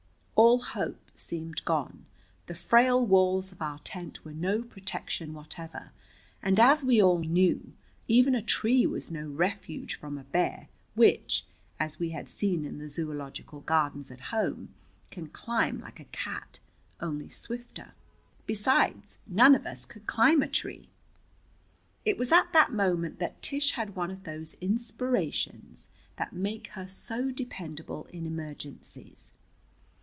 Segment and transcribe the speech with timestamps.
[0.35, 2.07] All hope seemed gone.
[2.47, 5.91] The frail walls of our tent were no protection whatever,
[6.41, 7.73] and as we all knew,
[8.07, 11.45] even a tree was no refuge from a bear, which,
[11.79, 14.73] as we had seen in the Zoological Garden at home,
[15.11, 16.59] can climb like a cat,
[16.99, 17.91] only swifter.
[18.47, 20.89] Besides, none of us could climb a tree.
[22.03, 25.87] It was at that moment that Tish had one of those inspirations
[26.17, 29.33] that make her so dependable in emergencies.